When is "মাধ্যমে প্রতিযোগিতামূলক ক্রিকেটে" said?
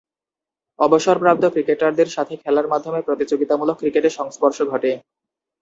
2.67-4.09